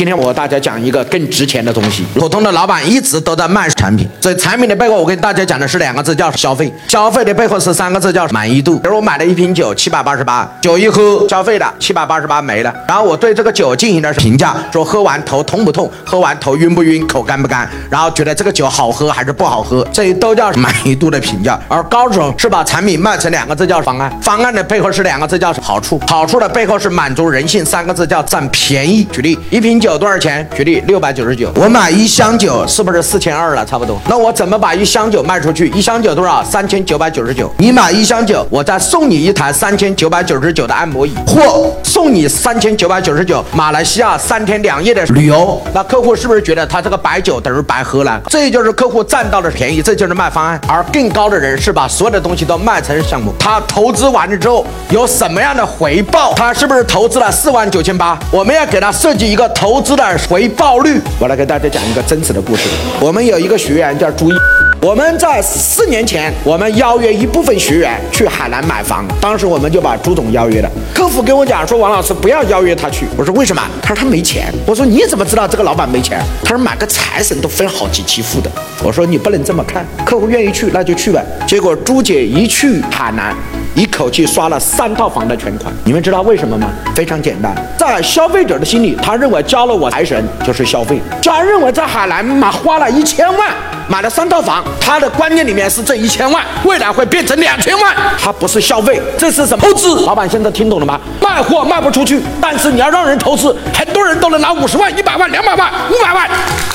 [0.00, 2.06] 今天我和大家讲一个更值钱的东西。
[2.14, 6.72] 普通的老板一直都在卖产品，所以产品的背后，我跟大家讲的是两个字，叫消费。
[6.88, 8.78] 消费的背后是三个字，叫满意度。
[8.78, 21.60] 比如我买了一瓶酒，七百八十八，酒一喝消费了七百八十八没了，然后我对这个酒进行了评价，说喝完头痛不痛，喝完头晕不晕，口干不干，然后觉得这个酒好喝还是不好喝，这都叫满意度的评价。
[21.68, 24.10] 而高手是把产品卖成两个字，叫方案。
[24.22, 26.00] 方案的背后是两个字，叫好处。
[26.08, 29.04] 好处的背后是满足人性，三个字叫占便宜。
[29.12, 30.48] 举例，一瓶酒多少钱？
[30.54, 33.64] 举例六百九十九，我买一箱酒是不是四千二了？
[33.64, 34.00] 差不多。
[34.08, 35.68] 那我怎么把一箱酒卖出去？
[35.68, 36.42] 一箱酒多少？
[36.44, 37.50] 三千九百九十九。
[37.58, 45.60] 你买一箱酒，我再送你一台三千九百九十九的按摩椅，或送你三千九百九十九马来西亚三天两夜的旅游。
[45.72, 48.20] 那客户是不是觉得他这个白酒等于白喝了？
[48.28, 50.60] 这就是客户占到的便宜，这就是卖方案。
[50.66, 53.32] 而更高的人是把所有的东西都卖成项目。
[53.38, 56.34] 他投资完了之后有什么样的回报？
[56.34, 58.18] 他是不是投资了四万九千八？
[58.30, 60.04] 我们要给他设计一个投投资的。
[60.28, 62.68] 回报率，我来给大家讲一个真实的故事。
[63.00, 64.34] 我们有一个学员叫朱一，
[64.82, 70.70] 我们在四年前，我们邀约一部分学员去海南买房，当时我们就把朱总邀约了。
[70.94, 73.06] 客服跟我讲说，王老师不要邀约他去。
[73.16, 73.62] 我说为什么？
[73.80, 74.52] 他说他没钱。
[74.66, 76.20] 我说你怎么知道这个老板没钱？
[76.44, 78.50] 他说买个财神都分好几期付的。
[78.84, 81.24] 我说你不能这么看，客户愿意去那就去呗。
[81.48, 83.34] 结果朱姐一去海南。
[83.74, 86.68] 一口气刷了三套房的全款，你们知道为什么吗？
[86.94, 91.00] 非常简单，在消费者的心里，他认为交了我财神就是消费。
[91.22, 93.48] 他认为在海南买花了一千万
[93.88, 99.94] 买了三套房，他的观念里面是这一千万未来会变成两千万，他不是消费，这是什么投资？
[100.04, 101.00] 老板现在听懂了吗？
[101.20, 106.28] 卖货卖不出去，但是你要让人投资，很多人都能拿五十万、一百万、两百万、五百万。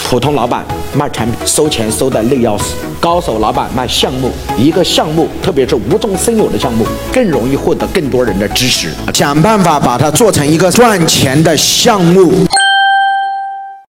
[0.07, 6.85] 普通老板卖产品收钱收的累要死，高手老板卖项目，一个项目，特别是无中生有的项目。
[7.11, 12.31] 更容易获得更多人的支持，想办法把它做成一个赚钱的项目。